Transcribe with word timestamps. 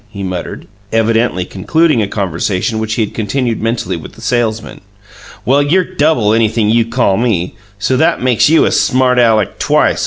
he 0.09 0.23
muttered, 0.23 0.67
evidently 0.91 1.45
concluding 1.45 2.01
a 2.01 2.07
conversation 2.07 2.79
which 2.79 2.95
he 2.95 3.05
had 3.05 3.13
continued 3.13 3.61
mentally 3.61 3.95
with 3.95 4.13
the 4.13 4.19
salesman. 4.19 4.81
"Well, 5.45 5.61
you're 5.61 5.83
double 5.83 6.33
anything 6.33 6.69
you 6.71 6.85
call 6.85 7.17
me, 7.17 7.55
so 7.77 7.97
that 7.97 8.19
makes 8.19 8.49
you 8.49 8.65
a 8.65 8.71
smart 8.71 9.19
Aleck 9.19 9.59
twice! 9.59 9.99